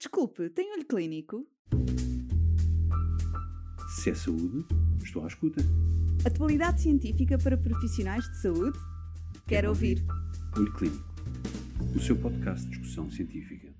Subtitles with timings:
[0.00, 1.46] Desculpe, tem olho clínico?
[3.86, 4.64] Se é saúde,
[5.04, 5.60] estou à escuta.
[6.26, 8.78] Atualidade científica para profissionais de saúde?
[9.46, 10.02] Quero ouvir.
[10.56, 11.04] Olho Clínico,
[11.94, 13.74] o seu podcast de discussão científica.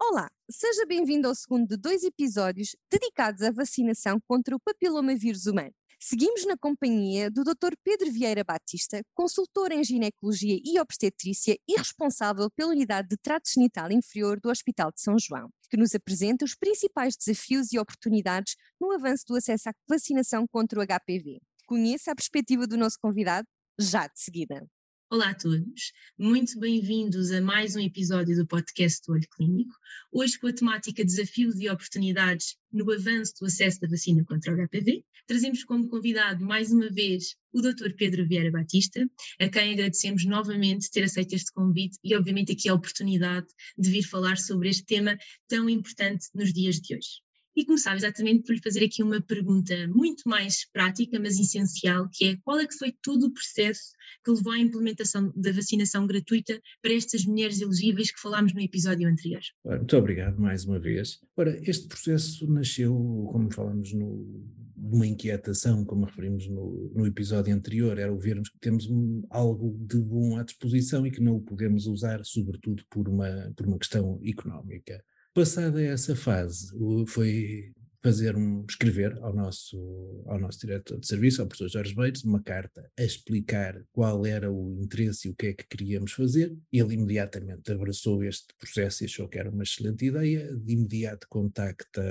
[0.00, 5.72] Olá, seja bem-vindo ao segundo de dois episódios dedicados à vacinação contra o papilomavírus humano.
[6.04, 7.76] Seguimos na companhia do Dr.
[7.84, 13.88] Pedro Vieira Batista, consultor em ginecologia e obstetrícia e responsável pela unidade de trato genital
[13.92, 18.90] inferior do Hospital de São João, que nos apresenta os principais desafios e oportunidades no
[18.90, 21.38] avanço do acesso à vacinação contra o HPV.
[21.66, 23.46] Conheça a perspectiva do nosso convidado
[23.78, 24.66] já de seguida.
[25.12, 29.74] Olá a todos, muito bem-vindos a mais um episódio do podcast do Olho Clínico.
[30.10, 34.56] Hoje com a temática Desafios e Oportunidades no avanço do acesso da vacina contra o
[34.56, 35.04] HPV.
[35.26, 37.92] Trazemos como convidado mais uma vez o Dr.
[37.94, 39.06] Pedro Vieira Batista,
[39.38, 44.04] a quem agradecemos novamente ter aceito este convite e obviamente aqui a oportunidade de vir
[44.04, 47.20] falar sobre este tema tão importante nos dias de hoje
[47.56, 52.24] e começava exatamente por lhe fazer aqui uma pergunta muito mais prática, mas essencial, que
[52.26, 53.92] é qual é que foi todo o processo
[54.24, 59.08] que levou à implementação da vacinação gratuita para estas mulheres elegíveis que falámos no episódio
[59.08, 59.42] anterior?
[59.64, 61.18] Muito obrigado mais uma vez.
[61.36, 62.92] Ora, este processo nasceu,
[63.30, 64.44] como falamos no,
[64.76, 69.76] uma inquietação, como referimos no, no, episódio anterior, era o vermos que temos um, algo
[69.86, 73.78] de bom à disposição e que não o podemos usar, sobretudo por uma, por uma
[73.78, 75.02] questão económica.
[75.34, 76.68] Passada essa fase,
[77.06, 82.24] foi fazer um, escrever ao nosso, ao nosso diretor de serviço, ao professor Jorge Beites,
[82.24, 86.54] uma carta a explicar qual era o interesse e o que é que queríamos fazer.
[86.70, 90.54] Ele imediatamente abraçou este processo e achou que era uma excelente ideia.
[90.54, 92.02] De imediato contacta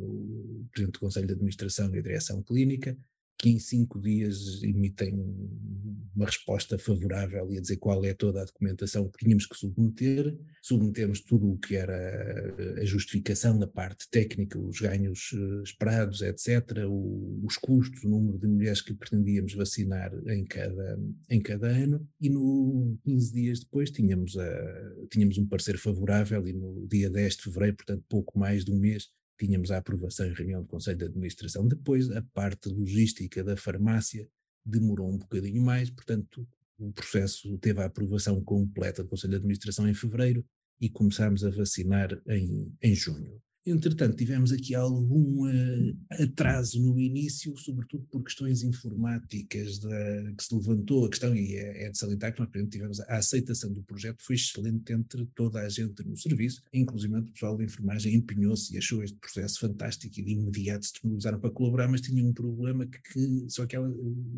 [0.00, 2.96] o Presidente do Conselho de Administração e a Direção Clínica,
[3.38, 5.14] que em cinco dias emitem
[6.14, 10.36] uma resposta favorável e a dizer qual é toda a documentação que tínhamos que submeter.
[10.60, 16.84] Submetemos tudo o que era a justificação da parte técnica, os ganhos eh, esperados, etc.,
[17.44, 20.98] os custos, o número de mulheres que pretendíamos vacinar em cada,
[21.30, 26.52] em cada ano, e no 15 dias depois tínhamos, a, tínhamos um parecer favorável e
[26.52, 30.34] no dia 10 de fevereiro, portanto pouco mais de um mês, tínhamos a aprovação em
[30.34, 31.66] reunião do Conselho de Administração.
[31.66, 34.28] Depois, a parte logística da farmácia
[34.64, 36.46] demorou um bocadinho mais, portanto,
[36.78, 40.44] o processo teve a aprovação completa do Conselho de Administração em fevereiro
[40.80, 43.40] e começámos a vacinar em, em junho.
[43.66, 50.54] Entretanto, tivemos aqui algum uh, atraso no início, sobretudo por questões informáticas da, que se
[50.54, 54.22] levantou a questão, e é, é de salientar que nós, tivemos a aceitação do projeto,
[54.22, 58.78] foi excelente entre toda a gente no serviço, inclusive o pessoal da enfermagem empenhou-se e
[58.78, 62.86] achou este processo fantástico e de imediato se disponibilizaram para colaborar, mas tinha um problema
[62.86, 63.92] que, que só aquelas,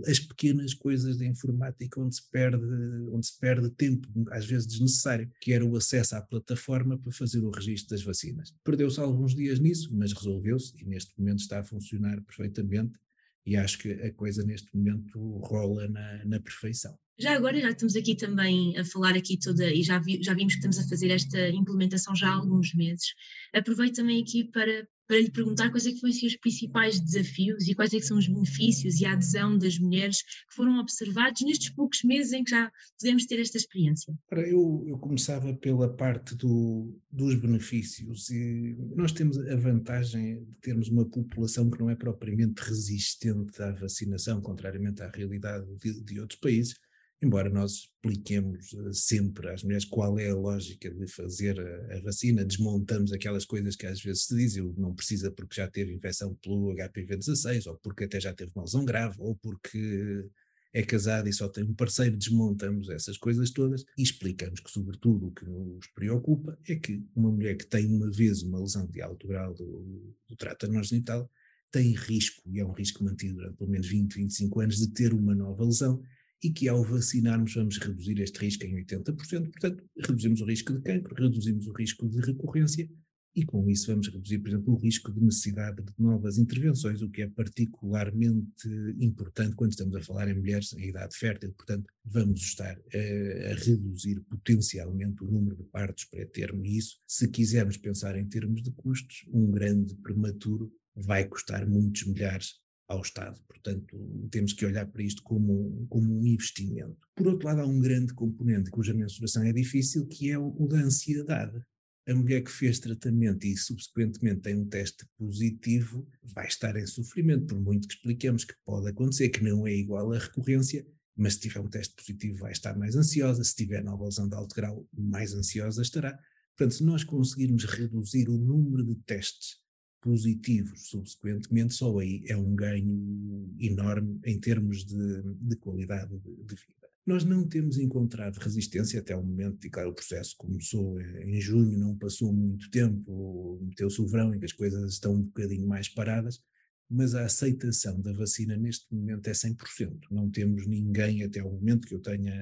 [0.07, 2.65] as pequenas coisas da informática onde se perde,
[3.13, 7.41] onde se perde tempo, às vezes desnecessário, que era o acesso à plataforma para fazer
[7.41, 8.53] o registro das vacinas.
[8.65, 12.99] Perdeu-se alguns dias nisso, mas resolveu-se e neste momento está a funcionar perfeitamente
[13.45, 16.97] e acho que a coisa neste momento rola na, na perfeição.
[17.19, 20.55] Já agora já estamos aqui também a falar aqui toda, e já, vi, já vimos
[20.55, 23.13] que estamos a fazer esta implementação já há alguns meses.
[23.55, 27.75] Aproveito também aqui para, para lhe perguntar quais é que foram os principais desafios e
[27.75, 31.71] quais é que são os benefícios e a adesão das mulheres que foram observados nestes
[31.71, 34.15] poucos meses em que já podemos ter esta experiência.
[34.31, 40.89] Eu, eu começava pela parte do, dos benefícios e nós temos a vantagem de termos
[40.89, 46.39] uma população que não é propriamente resistente à vacinação, contrariamente à realidade de, de outros
[46.39, 46.77] países
[47.23, 52.01] embora nós expliquemos eh, sempre às mulheres qual é a lógica de fazer a, a,
[52.01, 56.35] vacina, desmontamos aquelas coisas que às vezes se diz, não precisa porque já teve infecção
[56.37, 60.25] pelo HPV-16, ou porque até já teve uma lesão grave, ou porque
[60.73, 65.27] é casado e só tem um parceiro, desmontamos essas coisas todas e explicamos que, sobretudo,
[65.27, 69.03] o que nos preocupa é que uma mulher que tem uma vez uma lesão de
[69.03, 71.31] alto grau do, do trato anogenital
[71.73, 75.13] tem risco, e é um risco mantido durante pelo menos 20, 25 anos, de ter
[75.13, 76.03] uma nova lesão
[76.43, 80.81] e que ao vacinarmos vamos reduzir este risco em 80%, portanto, reduzimos o risco de
[80.81, 82.89] cancro, reduzimos o risco de recorrência
[83.35, 87.09] e com isso vamos reduzir, por exemplo, o risco de necessidade de novas intervenções, o
[87.09, 92.41] que é particularmente importante quando estamos a falar em mulheres em idade fértil, portanto, vamos
[92.41, 98.19] estar a, a reduzir potencialmente o número de partos pré-termo e isso, se quisermos pensar
[98.19, 102.55] em termos de custos, um grande prematuro vai custar muitos milhares
[102.91, 103.41] ao Estado.
[103.47, 106.99] Portanto, temos que olhar para isto como, como um investimento.
[107.15, 110.79] Por outro lado, há um grande componente cuja mensuração é difícil, que é o, da
[110.79, 111.63] ansiedade.
[112.09, 117.47] A mulher que fez tratamento e subsequentemente tem um teste positivo vai estar em sofrimento,
[117.47, 120.85] por muito que expliquemos que pode acontecer, que não é igual à recorrência,
[121.17, 124.35] mas se tiver um teste positivo vai estar mais ansiosa, se tiver nova lesão de
[124.35, 126.19] alto grau, mais ansiosa estará.
[126.57, 129.60] Portanto, se nós conseguirmos reduzir o número de testes
[130.01, 136.55] positivos subsequentemente, só aí é um ganho enorme em termos de, de qualidade de, de,
[136.55, 136.89] vida.
[137.07, 141.79] Nós não temos encontrado resistência até o momento, e claro, o processo começou em junho,
[141.79, 145.89] não passou muito tempo, meteu-se o verão em que as coisas estão um bocadinho mais
[145.89, 146.41] paradas,
[146.89, 150.07] mas a aceitação da vacina neste momento é 100%.
[150.11, 152.35] Não temos ninguém até o momento que eu tenha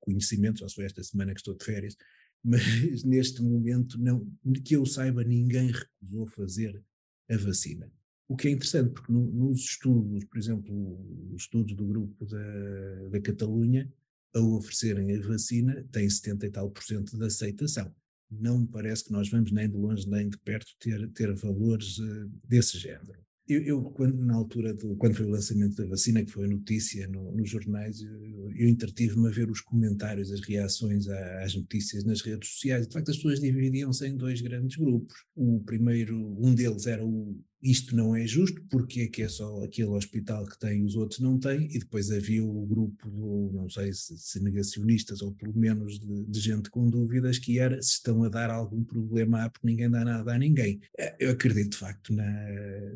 [0.00, 1.96] conhecimento, só foi esta semana que estou de férias,
[2.42, 4.26] mas neste momento, não,
[4.64, 6.82] que eu saiba, ninguém recusou fazer
[7.28, 7.90] a vacina.
[8.28, 13.08] O que é interessante, porque no, nos estudos, por exemplo, os estudos do grupo da,
[13.08, 13.92] da Catalunha,
[14.32, 17.92] ao oferecerem a vacina, tem 70 e tal por cento de aceitação.
[18.30, 21.98] Não me parece que nós vamos nem de longe nem de perto ter, ter valores
[21.98, 23.18] uh, desse género.
[23.50, 27.08] Eu, eu, quando, na altura, do, quando foi o lançamento da vacina, que foi notícia
[27.08, 32.20] no, nos jornais, eu, eu entretive-me a ver os comentários, as reações às notícias nas
[32.20, 32.86] redes sociais.
[32.86, 35.14] De facto, as pessoas dividiam-se em dois grandes grupos.
[35.34, 39.62] O primeiro, um deles era o isto não é justo, porque é que é só
[39.62, 43.68] aquele hospital que tem os outros não têm, e depois havia o grupo do, não
[43.68, 47.94] sei se, se negacionistas ou pelo menos de, de, gente com dúvidas, que era se
[47.94, 50.80] estão a dar algum problema porque ninguém dá nada a ninguém.
[50.98, 52.24] Eh, eu acredito de facto na,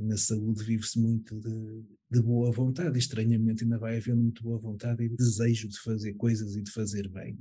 [0.00, 1.84] na saúde vive-se muito de,
[2.14, 6.54] de boa vontade, estranhamente ainda vai havendo muito boa vontade e desejo de fazer coisas
[6.54, 7.38] e de fazer bem.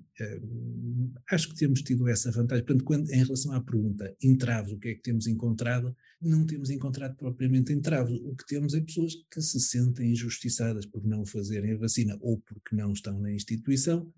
[1.30, 2.66] Acho que temos tido essa vantagem.
[2.66, 5.96] Portanto, quando, em relação à pergunta, entraves, o que é que temos encontrado?
[6.20, 8.20] Não temos encontrado propriamente entraves.
[8.24, 12.40] O que temos é pessoas que se sentem injustiçadas por não fazerem a vacina ou
[12.40, 14.12] porque não estão na instituição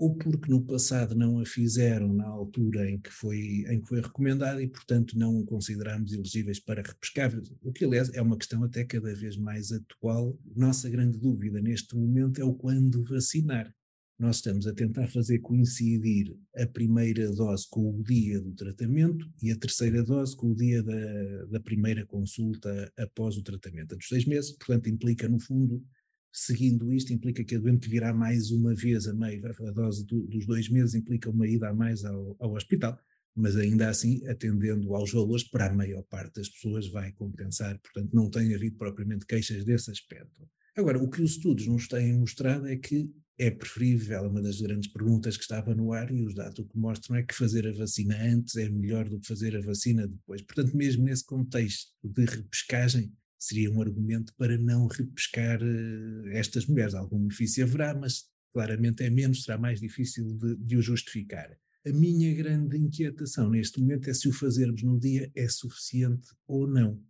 [0.00, 4.00] ou porque no passado não a fizeram na altura em que foi, em que foi
[4.00, 7.30] recomendada e, portanto, não consideramos elegíveis para repescar,
[7.62, 10.38] o que, aliás, é uma questão até cada vez mais atual.
[10.56, 13.70] Nossa grande dúvida neste momento é o quando vacinar.
[14.18, 19.50] Nós estamos a tentar fazer coincidir a primeira dose com o dia do tratamento e
[19.50, 24.24] a terceira dose com o dia da, da primeira consulta após o tratamento, dos seis
[24.24, 25.84] meses, portanto, implica, no fundo,
[26.32, 30.26] seguindo isto, implica que a doente virá mais uma vez a meio, a dose do,
[30.26, 32.98] dos dois meses implica uma ida a mais ao, ao hospital,
[33.34, 38.12] mas ainda assim, atendendo aos valores, para a maior parte das pessoas vai compensar, portanto
[38.12, 40.48] não tem havido propriamente queixas desse aspecto.
[40.76, 44.92] Agora, o que os estudos nos têm mostrado é que é preferível, uma das grandes
[44.92, 48.14] perguntas que estava no ar, e os dados que mostram é que fazer a vacina
[48.22, 50.42] antes é melhor do que fazer a vacina depois.
[50.42, 56.94] Portanto, mesmo nesse contexto de repescagem, seria um argumento para não repescar uh, estas mulheres.
[56.94, 61.50] Algum benefício haverá, mas claramente é menos, será mais difícil de, de, o justificar.
[61.86, 66.66] A minha grande inquietação neste momento é se o fazermos no dia é suficiente ou
[66.66, 67.02] não.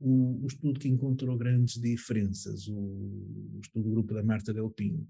[0.00, 4.70] O, o estudo que encontrou grandes diferenças, o, o estudo do grupo da Marta Del
[4.70, 5.06] Pinho,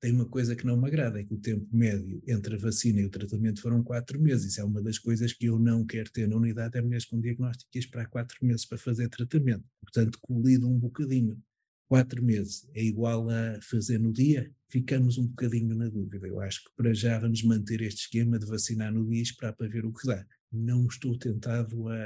[0.00, 3.00] tem uma coisa que não me agrada, é que o tempo médio entre a vacina
[3.00, 4.52] e o tratamento foram quatro meses.
[4.52, 7.20] Isso é uma das coisas que eu não quero ter na unidade, é mulheres com
[7.20, 9.64] diagnóstico e esperar quatro meses para fazer tratamento.
[9.80, 11.42] Portanto, colido um bocadinho.
[11.88, 14.52] Quatro meses é igual a fazer no dia?
[14.68, 16.28] Ficamos um bocadinho na dúvida.
[16.28, 19.54] Eu acho que para já vamos manter este esquema de vacinar no dia e esperar
[19.54, 20.24] para ver o que dá.
[20.52, 21.96] Não estou tentado a,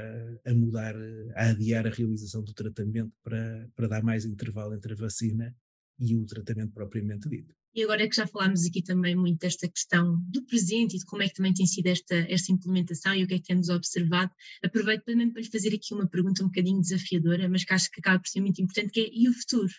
[0.45, 0.95] a mudar,
[1.35, 5.55] a adiar a realização do tratamento para, para dar mais intervalo entre a vacina
[5.99, 7.53] e o tratamento propriamente dito.
[7.75, 11.23] E agora que já falámos aqui também muito desta questão do presente e de como
[11.23, 14.31] é que também tem sido esta, esta implementação e o que é que temos observado,
[14.63, 17.99] aproveito também para lhe fazer aqui uma pergunta um bocadinho desafiadora, mas que acho que
[17.99, 19.73] acaba por ser muito importante, que é e o futuro?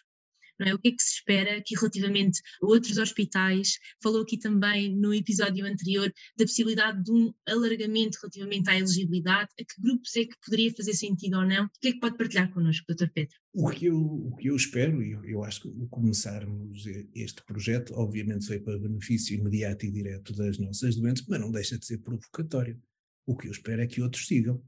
[0.60, 0.74] É?
[0.74, 3.78] O que é que se espera aqui relativamente a outros hospitais?
[4.02, 9.50] Falou aqui também no episódio anterior da possibilidade de um alargamento relativamente à elegibilidade.
[9.60, 11.64] A que grupos é que poderia fazer sentido ou não?
[11.64, 13.08] O que é que pode partilhar connosco, Dr.
[13.12, 13.34] Pedro?
[13.52, 16.84] O que eu, o que eu espero, e eu, eu acho que começarmos
[17.14, 21.78] este projeto, obviamente foi para benefício imediato e direto das nossas doentes, mas não deixa
[21.78, 22.80] de ser provocatório.
[23.26, 24.62] O que eu espero é que outros sigam.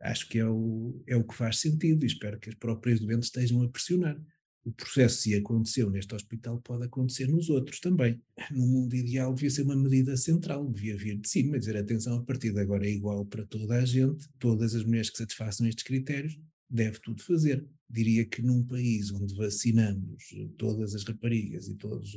[0.00, 3.26] Acho que é o, é o que faz sentido e espero que as próprias doentes
[3.26, 4.18] estejam a pressionar
[4.64, 8.20] o processo, se aconteceu neste hospital, pode acontecer nos outros também.
[8.50, 12.22] No mundo ideal, devia ser uma medida central, devia vir de cima, dizer atenção, a
[12.22, 15.84] partir de agora é igual para toda a gente, todas as mulheres que satisfaçam estes
[15.84, 16.38] critérios,
[16.68, 17.66] deve tudo fazer.
[17.88, 20.22] Diria que num país onde vacinamos
[20.56, 22.14] todas as raparigas e todos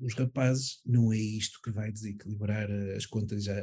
[0.00, 3.44] os rapazes, não é isto que vai desequilibrar as contas.
[3.44, 3.60] Já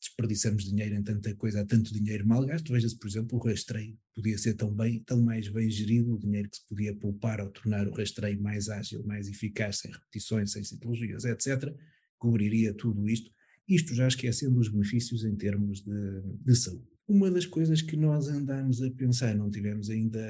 [0.00, 2.72] desperdiçamos dinheiro em tanta coisa, há tanto dinheiro mal gasto.
[2.72, 6.50] Veja-se, por exemplo, o rastreio podia ser tão, bem, tão mais bem gerido, o dinheiro
[6.50, 10.62] que se podia poupar ao tornar o rastreio mais ágil, mais eficaz, sem repetições, sem
[10.62, 11.74] citologias, etc.,
[12.18, 13.30] cobriria tudo isto.
[13.66, 16.90] Isto já esquecendo os benefícios em termos de, de saúde.
[17.08, 20.20] Uma das coisas que nós andamos a pensar, não tivemos ainda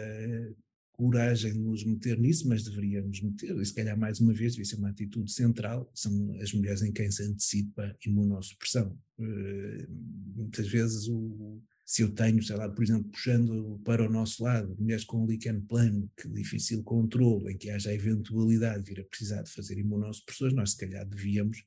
[1.01, 4.67] coragem de nos meter nisso, mas deveríamos meter, e se calhar mais uma vez devia
[4.67, 8.95] ser uma atitude central, são as mulheres em quem se antecipa imunossupressão.
[9.19, 9.91] Uh,
[10.37, 14.77] muitas vezes o, se eu tenho, sei lá, por exemplo, puxando para o nosso lado,
[14.79, 19.05] mulheres com lichen plano, que difícil controle, em que haja a eventualidade de vir a
[19.05, 21.65] precisar de fazer imunossupressões, nós se calhar devíamos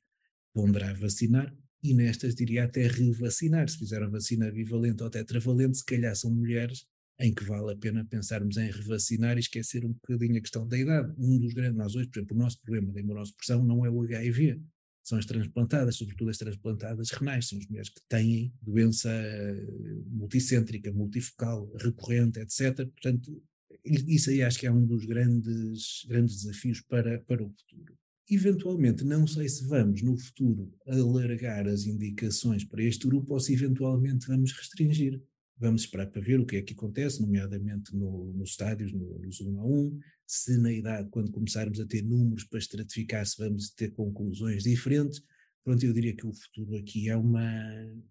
[0.52, 6.14] ponderar vacinar, e nestas diria até revacinar, se fizeram vacina bivalente ou tetravalente, se calhar
[6.14, 6.86] são mulheres
[7.18, 10.78] em que vale a pena pensarmos em revacinar e esquecer um bocadinho a questão da
[10.78, 11.14] idade.
[11.18, 14.02] Um dos grandes, nós hoje, por exemplo, o nosso problema da imunossupressão não é o
[14.02, 14.60] HIV,
[15.04, 19.66] são as transplantadas, sobretudo as transplantadas renais, são as mulheres que têm doença eh,
[20.06, 22.86] multicêntrica, multifocal, recorrente, etc.
[22.86, 23.42] Portanto,
[23.84, 27.94] isso aí acho que é um dos grandes, grandes desafios para, para o futuro.
[28.30, 33.52] Eventualmente, não sei se vamos no futuro alargar as indicações para este grupo ou se
[33.52, 35.22] eventualmente vamos restringir.
[35.56, 39.40] Vamos esperar para ver o que é que acontece, nomeadamente no, nos estádios, no, nos
[39.40, 43.70] 1 a 1, se na idade, quando começarmos a ter números para estratificar, se vamos
[43.70, 45.22] ter conclusões diferentes.
[45.62, 47.42] Pronto, eu diria que o futuro aqui é uma,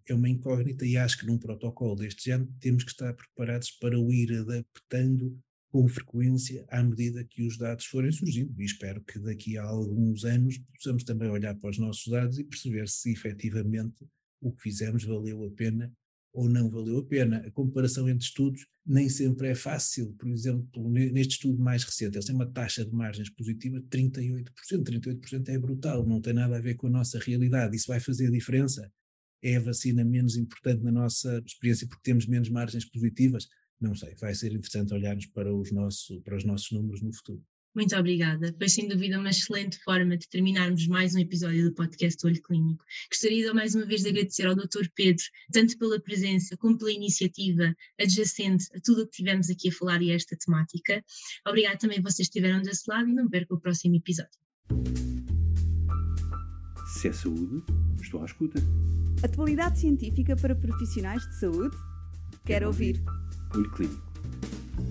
[0.07, 3.99] é uma incógnita e acho que num protocolo deste género temos que estar preparados para
[3.99, 5.37] o ir adaptando
[5.69, 8.59] com frequência à medida que os dados forem surgindo.
[8.59, 12.43] E espero que daqui a alguns anos possamos também olhar para os nossos dados e
[12.43, 14.05] perceber se efetivamente
[14.39, 15.91] o que fizemos valeu a pena
[16.33, 17.37] ou não valeu a pena.
[17.45, 20.13] A comparação entre estudos nem sempre é fácil.
[20.13, 24.49] Por exemplo, neste estudo mais recente, eles têm uma taxa de margens positiva de 38%.
[24.83, 27.75] 38% é brutal, não tem nada a ver com a nossa realidade.
[27.75, 28.91] Isso vai fazer a diferença?
[29.41, 33.47] É a vacina menos importante na nossa experiência porque temos menos margens positivas?
[33.79, 37.43] Não sei, vai ser interessante olharmos para os, nosso, para os nossos números no futuro.
[37.75, 38.53] Muito obrigada.
[38.55, 42.85] Foi sem dúvida uma excelente forma de terminarmos mais um episódio do podcast Olho Clínico.
[43.09, 44.87] Gostaria mais uma vez de agradecer ao Dr.
[44.93, 49.71] Pedro, tanto pela presença como pela iniciativa adjacente a tudo o que tivemos aqui a
[49.71, 51.03] falar e a esta temática.
[51.47, 54.39] Obrigada também a vocês que estiveram desse lado e não percam o próximo episódio.
[56.85, 57.63] Se é saúde,
[58.01, 58.59] estou à escuta.
[59.23, 61.75] Atualidade científica para profissionais de saúde?
[61.75, 62.99] Quero, Quero ouvir.
[62.99, 63.55] ouvir.
[63.55, 64.03] Olho Clínico,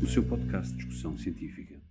[0.02, 1.81] o seu podcast de discussão científica.